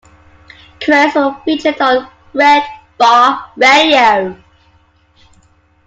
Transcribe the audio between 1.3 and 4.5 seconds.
featured on Red Bar Radio.